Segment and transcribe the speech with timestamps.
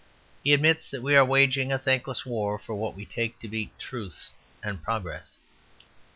[0.43, 3.71] He admits that we are waging a thankless war for what we take to be
[3.77, 4.31] Truth
[4.63, 5.37] and Progress.